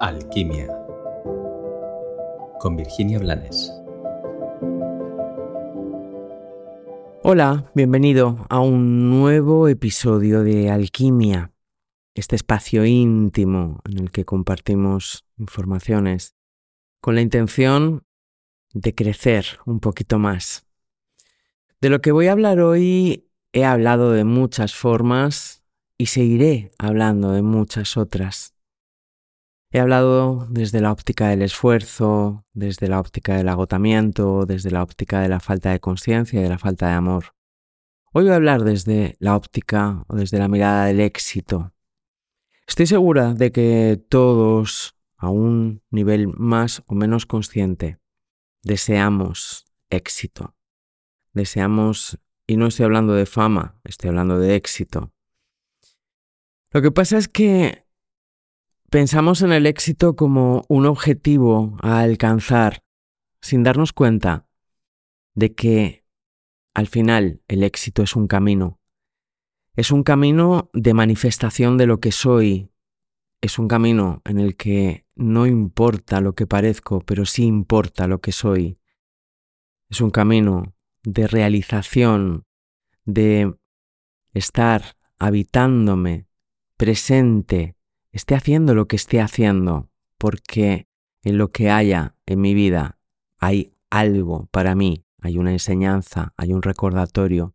Alquimia 0.00 0.68
con 2.60 2.76
Virginia 2.76 3.18
Blanes. 3.18 3.72
Hola, 7.24 7.68
bienvenido 7.74 8.46
a 8.48 8.60
un 8.60 9.10
nuevo 9.10 9.66
episodio 9.66 10.44
de 10.44 10.70
Alquimia, 10.70 11.52
este 12.14 12.36
espacio 12.36 12.84
íntimo 12.84 13.80
en 13.86 13.98
el 13.98 14.10
que 14.12 14.24
compartimos 14.24 15.24
informaciones 15.36 16.36
con 17.00 17.16
la 17.16 17.20
intención 17.20 18.04
de 18.72 18.94
crecer 18.94 19.58
un 19.66 19.80
poquito 19.80 20.20
más. 20.20 20.64
De 21.80 21.90
lo 21.90 22.00
que 22.00 22.12
voy 22.12 22.28
a 22.28 22.32
hablar 22.32 22.60
hoy 22.60 23.28
he 23.52 23.64
hablado 23.64 24.12
de 24.12 24.22
muchas 24.22 24.74
formas 24.74 25.64
y 25.96 26.06
seguiré 26.06 26.70
hablando 26.78 27.32
de 27.32 27.42
muchas 27.42 27.96
otras. 27.96 28.57
He 29.70 29.80
hablado 29.80 30.46
desde 30.48 30.80
la 30.80 30.90
óptica 30.90 31.28
del 31.28 31.42
esfuerzo, 31.42 32.46
desde 32.54 32.88
la 32.88 33.00
óptica 33.00 33.36
del 33.36 33.50
agotamiento, 33.50 34.46
desde 34.46 34.70
la 34.70 34.82
óptica 34.82 35.20
de 35.20 35.28
la 35.28 35.40
falta 35.40 35.72
de 35.72 35.80
conciencia 35.80 36.40
y 36.40 36.42
de 36.42 36.48
la 36.48 36.58
falta 36.58 36.86
de 36.88 36.94
amor. 36.94 37.34
Hoy 38.14 38.24
voy 38.24 38.32
a 38.32 38.36
hablar 38.36 38.64
desde 38.64 39.16
la 39.18 39.36
óptica 39.36 40.06
o 40.08 40.16
desde 40.16 40.38
la 40.38 40.48
mirada 40.48 40.86
del 40.86 41.00
éxito. 41.00 41.74
Estoy 42.66 42.86
segura 42.86 43.34
de 43.34 43.52
que 43.52 44.02
todos, 44.08 44.96
a 45.18 45.28
un 45.28 45.82
nivel 45.90 46.28
más 46.28 46.82
o 46.86 46.94
menos 46.94 47.26
consciente, 47.26 47.98
deseamos 48.62 49.66
éxito. 49.90 50.56
Deseamos, 51.34 52.18
y 52.46 52.56
no 52.56 52.68
estoy 52.68 52.86
hablando 52.86 53.12
de 53.12 53.26
fama, 53.26 53.78
estoy 53.84 54.08
hablando 54.08 54.38
de 54.38 54.54
éxito. 54.54 55.12
Lo 56.70 56.80
que 56.80 56.90
pasa 56.90 57.18
es 57.18 57.28
que 57.28 57.87
Pensamos 58.90 59.42
en 59.42 59.52
el 59.52 59.66
éxito 59.66 60.16
como 60.16 60.64
un 60.68 60.86
objetivo 60.86 61.76
a 61.82 62.00
alcanzar 62.00 62.82
sin 63.42 63.62
darnos 63.62 63.92
cuenta 63.92 64.48
de 65.34 65.54
que 65.54 66.06
al 66.72 66.86
final 66.86 67.42
el 67.48 67.64
éxito 67.64 68.02
es 68.02 68.16
un 68.16 68.26
camino. 68.26 68.80
Es 69.76 69.92
un 69.92 70.04
camino 70.04 70.70
de 70.72 70.94
manifestación 70.94 71.76
de 71.76 71.84
lo 71.84 72.00
que 72.00 72.12
soy. 72.12 72.70
Es 73.42 73.58
un 73.58 73.68
camino 73.68 74.22
en 74.24 74.38
el 74.38 74.56
que 74.56 75.04
no 75.14 75.46
importa 75.46 76.22
lo 76.22 76.34
que 76.34 76.46
parezco, 76.46 77.00
pero 77.00 77.26
sí 77.26 77.44
importa 77.44 78.06
lo 78.06 78.22
que 78.22 78.32
soy. 78.32 78.78
Es 79.90 80.00
un 80.00 80.10
camino 80.10 80.74
de 81.02 81.26
realización, 81.26 82.46
de 83.04 83.54
estar 84.32 84.96
habitándome, 85.18 86.26
presente, 86.78 87.77
esté 88.18 88.34
haciendo 88.34 88.74
lo 88.74 88.88
que 88.88 88.96
esté 88.96 89.20
haciendo, 89.20 89.90
porque 90.18 90.88
en 91.22 91.38
lo 91.38 91.52
que 91.52 91.70
haya 91.70 92.16
en 92.26 92.40
mi 92.40 92.52
vida 92.52 92.98
hay 93.38 93.74
algo 93.90 94.48
para 94.50 94.74
mí, 94.74 95.04
hay 95.20 95.38
una 95.38 95.52
enseñanza, 95.52 96.34
hay 96.36 96.52
un 96.52 96.62
recordatorio, 96.62 97.54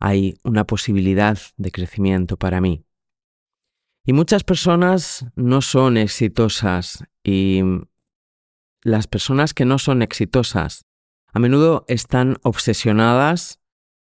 hay 0.00 0.38
una 0.42 0.64
posibilidad 0.64 1.38
de 1.56 1.70
crecimiento 1.70 2.36
para 2.38 2.60
mí. 2.60 2.86
Y 4.04 4.14
muchas 4.14 4.42
personas 4.42 5.26
no 5.36 5.60
son 5.60 5.96
exitosas 5.96 7.04
y 7.22 7.60
las 8.82 9.06
personas 9.06 9.54
que 9.54 9.64
no 9.64 9.78
son 9.78 10.02
exitosas 10.02 10.86
a 11.32 11.38
menudo 11.38 11.84
están 11.88 12.38
obsesionadas 12.42 13.60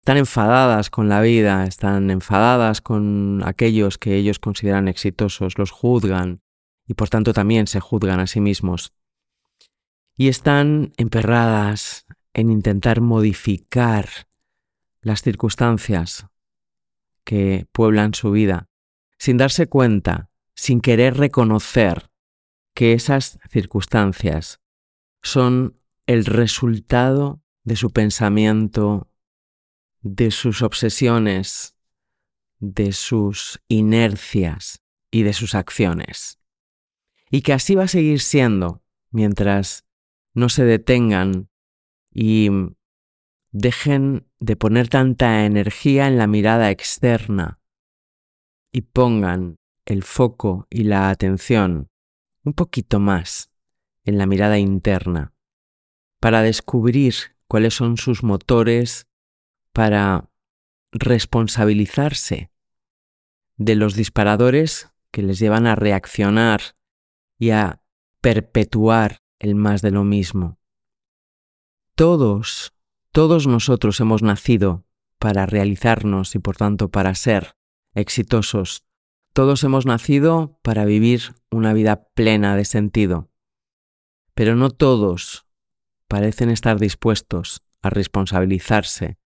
están 0.05 0.19
enfadadas 0.19 0.91
con 0.91 1.08
la 1.08 1.22
vida, 1.22 1.64
están 1.64 2.10
enfadadas 2.10 2.83
con 2.83 3.41
aquellos 3.42 3.97
que 3.97 4.16
ellos 4.16 4.38
consideran 4.38 4.86
exitosos, 4.86 5.56
los 5.56 5.70
juzgan 5.70 6.42
y 6.86 6.92
por 6.92 7.08
tanto 7.08 7.33
también 7.33 7.66
se 7.66 7.80
juzgan 7.80 8.20
a 8.20 8.27
sí 8.27 8.38
mismos. 8.38 8.92
Y 10.14 10.28
están 10.28 10.92
emperradas 10.98 12.05
en 12.34 12.50
intentar 12.50 13.00
modificar 13.00 14.06
las 15.01 15.23
circunstancias 15.23 16.27
que 17.24 17.67
pueblan 17.73 18.12
su 18.12 18.30
vida, 18.30 18.68
sin 19.17 19.39
darse 19.39 19.68
cuenta, 19.68 20.29
sin 20.55 20.83
querer 20.83 21.17
reconocer 21.17 22.11
que 22.74 22.92
esas 22.92 23.39
circunstancias 23.48 24.61
son 25.23 25.80
el 26.06 26.27
resultado 26.27 27.40
de 27.62 27.77
su 27.77 27.89
pensamiento 27.89 29.08
de 30.05 30.31
sus 30.31 30.61
obsesiones, 30.61 31.77
de 32.59 32.92
sus 32.92 33.61
inercias 33.69 34.83
y 35.11 35.23
de 35.23 35.33
sus 35.33 35.55
acciones. 35.55 36.39
Y 37.31 37.41
que 37.41 37.55
así 37.55 37.75
va 37.75 37.85
a 37.85 37.89
seguir 37.89 38.20
siendo 38.20 38.83
mientras 39.11 39.87
no 40.35 40.51
se 40.51 40.65
detengan 40.65 41.48
y 42.13 42.51
dejen 43.51 44.29
de 44.41 44.57
poner 44.57 44.89
tanta 44.89 45.47
energía 45.47 46.07
en 46.07 46.19
la 46.19 46.27
mirada 46.27 46.71
externa 46.71 47.61
y 48.71 48.83
pongan 48.83 49.57
el 49.86 50.03
foco 50.03 50.67
y 50.69 50.85
la 50.85 51.09
atención 51.09 51.89
un 52.45 52.53
poquito 52.53 53.01
más 53.01 53.51
en 54.05 54.19
la 54.19 54.27
mirada 54.27 54.59
interna 54.59 55.33
para 56.21 56.42
descubrir 56.42 57.15
cuáles 57.48 57.73
son 57.75 57.97
sus 57.97 58.23
motores 58.23 59.07
para 59.74 60.30
responsabilizarse 60.92 62.52
de 63.57 63.74
los 63.74 63.96
disparadores 63.96 64.89
que 65.11 65.23
les 65.23 65.40
llevan 65.40 65.67
a 65.67 65.74
reaccionar 65.74 66.77
y 67.39 67.51
a 67.51 67.83
perpetuar 68.20 69.18
el 69.40 69.57
más 69.57 69.83
de 69.83 69.90
lo 69.90 70.05
mismo. 70.05 70.61
Todos, 71.96 72.73
todos 73.11 73.48
nosotros 73.48 73.98
hemos 73.98 74.23
nacido 74.23 74.86
para 75.18 75.45
realizarnos 75.45 76.36
y 76.36 76.39
por 76.39 76.56
tanto 76.56 76.91
para 76.91 77.14
ser 77.17 77.56
exitosos. 77.95 78.85
Todos 79.33 79.64
hemos 79.64 79.86
nacido 79.86 80.61
para 80.62 80.85
vivir 80.85 81.35
una 81.51 81.73
vida 81.73 82.08
plena 82.14 82.56
de 82.56 82.64
sentido. 82.64 83.29
Pero 84.35 84.55
no 84.55 84.70
todos 84.70 85.46
parecen 86.06 86.51
estar 86.51 86.79
dispuestos 86.79 87.64
a 87.83 87.91
responsabilizarse 87.91 89.18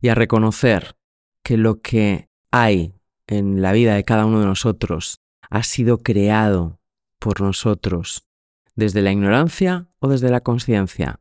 y 0.00 0.08
a 0.08 0.14
reconocer 0.14 0.96
que 1.42 1.56
lo 1.56 1.80
que 1.80 2.28
hay 2.50 2.94
en 3.26 3.62
la 3.62 3.72
vida 3.72 3.94
de 3.94 4.04
cada 4.04 4.26
uno 4.26 4.40
de 4.40 4.46
nosotros 4.46 5.20
ha 5.50 5.62
sido 5.62 5.98
creado 5.98 6.80
por 7.18 7.40
nosotros 7.40 8.26
desde 8.74 9.02
la 9.02 9.12
ignorancia 9.12 9.88
o 9.98 10.08
desde 10.08 10.30
la 10.30 10.40
conciencia, 10.40 11.20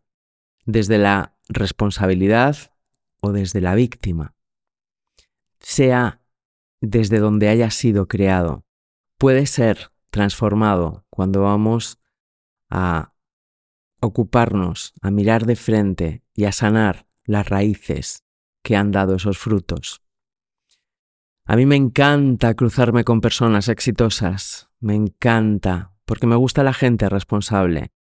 desde 0.65 0.97
la 0.97 1.35
responsabilidad 1.49 2.55
o 3.21 3.31
desde 3.31 3.61
la 3.61 3.73
víctima. 3.73 4.35
Sea 5.59 6.21
desde 6.81 7.19
donde 7.19 7.49
haya 7.49 7.71
sido 7.71 8.07
creado, 8.07 8.63
puede 9.17 9.47
ser 9.47 9.91
transformado 10.11 11.05
cuando 11.09 11.41
vamos 11.41 11.99
a 12.69 13.13
ocuparnos, 13.99 14.94
a 15.01 15.09
mirar 15.09 15.45
de 15.45 15.55
frente 15.55 16.23
y 16.35 16.45
a 16.45 16.51
sanar 16.51 17.07
las 17.25 17.49
raíces 17.49 18.26
que 18.67 18.75
han 18.75 18.91
dado 18.91 19.16
esos 19.16 19.38
frutos. 19.38 20.01
A 21.45 21.55
mí 21.55 21.66
me 21.66 21.78
encanta 21.78 22.53
cruzarme 22.53 23.05
con 23.05 23.22
personas 23.22 23.69
exitosas, 23.69 24.69
me 24.81 24.94
encanta, 24.94 25.94
porque 26.03 26.28
me 26.28 26.35
gusta 26.35 26.63
la 26.63 26.73
gente 26.73 27.07
responsable. 27.07 27.94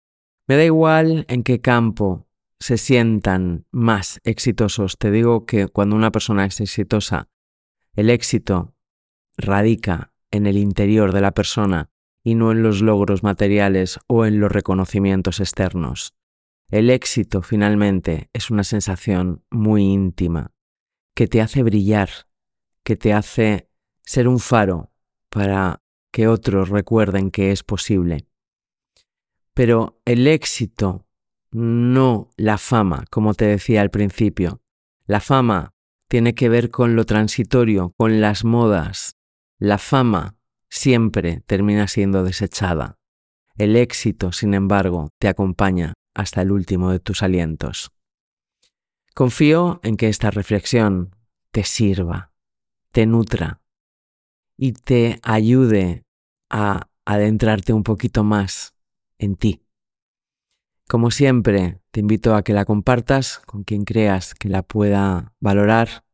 Me 0.48 0.56
da 0.56 0.64
igual 0.64 1.26
en 1.28 1.42
qué 1.42 1.60
campo 1.60 2.26
se 2.58 2.78
sientan 2.78 3.66
más 3.72 4.22
exitosos. 4.24 4.96
Te 4.96 5.10
digo 5.10 5.44
que 5.44 5.68
cuando 5.68 5.96
una 5.96 6.10
persona 6.10 6.46
es 6.46 6.58
exitosa, 6.62 7.28
el 7.92 8.08
éxito 8.08 8.74
radica 9.36 10.14
en 10.30 10.46
el 10.46 10.56
interior 10.56 11.12
de 11.12 11.20
la 11.20 11.32
persona 11.32 11.90
y 12.22 12.36
no 12.36 12.52
en 12.52 12.62
los 12.62 12.80
logros 12.80 13.22
materiales 13.22 13.98
o 14.06 14.24
en 14.24 14.40
los 14.40 14.50
reconocimientos 14.50 15.40
externos. 15.40 16.14
El 16.70 16.88
éxito 16.88 17.42
finalmente 17.42 18.30
es 18.32 18.50
una 18.50 18.64
sensación 18.64 19.44
muy 19.50 19.82
íntima 19.82 20.53
que 21.14 21.28
te 21.28 21.40
hace 21.40 21.62
brillar, 21.62 22.10
que 22.82 22.96
te 22.96 23.12
hace 23.12 23.68
ser 24.02 24.28
un 24.28 24.40
faro 24.40 24.92
para 25.28 25.82
que 26.10 26.28
otros 26.28 26.68
recuerden 26.68 27.30
que 27.30 27.50
es 27.50 27.62
posible. 27.62 28.26
Pero 29.54 30.00
el 30.04 30.26
éxito, 30.26 31.06
no 31.50 32.30
la 32.36 32.58
fama, 32.58 33.04
como 33.10 33.34
te 33.34 33.46
decía 33.46 33.80
al 33.80 33.90
principio. 33.90 34.60
La 35.06 35.20
fama 35.20 35.72
tiene 36.08 36.34
que 36.34 36.48
ver 36.48 36.70
con 36.70 36.96
lo 36.96 37.04
transitorio, 37.04 37.94
con 37.96 38.20
las 38.20 38.44
modas. 38.44 39.16
La 39.58 39.78
fama 39.78 40.36
siempre 40.68 41.42
termina 41.46 41.86
siendo 41.86 42.24
desechada. 42.24 42.98
El 43.56 43.76
éxito, 43.76 44.32
sin 44.32 44.54
embargo, 44.54 45.10
te 45.18 45.28
acompaña 45.28 45.94
hasta 46.14 46.42
el 46.42 46.50
último 46.50 46.90
de 46.90 46.98
tus 46.98 47.22
alientos. 47.22 47.92
Confío 49.14 49.78
en 49.84 49.96
que 49.96 50.08
esta 50.08 50.32
reflexión 50.32 51.14
te 51.52 51.62
sirva, 51.62 52.32
te 52.90 53.06
nutra 53.06 53.62
y 54.56 54.72
te 54.72 55.20
ayude 55.22 56.04
a 56.50 56.88
adentrarte 57.04 57.72
un 57.72 57.84
poquito 57.84 58.24
más 58.24 58.74
en 59.18 59.36
ti. 59.36 59.62
Como 60.88 61.12
siempre, 61.12 61.80
te 61.92 62.00
invito 62.00 62.34
a 62.34 62.42
que 62.42 62.54
la 62.54 62.64
compartas 62.64 63.38
con 63.46 63.62
quien 63.62 63.84
creas 63.84 64.34
que 64.34 64.48
la 64.48 64.64
pueda 64.64 65.32
valorar 65.38 66.04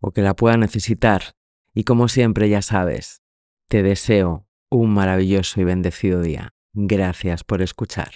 o 0.00 0.10
que 0.12 0.22
la 0.22 0.34
pueda 0.34 0.56
necesitar. 0.56 1.34
Y 1.74 1.84
como 1.84 2.08
siempre, 2.08 2.48
ya 2.48 2.62
sabes, 2.62 3.22
te 3.68 3.82
deseo 3.82 4.46
un 4.70 4.94
maravilloso 4.94 5.60
y 5.60 5.64
bendecido 5.64 6.22
día. 6.22 6.54
Gracias 6.72 7.44
por 7.44 7.60
escuchar. 7.60 8.10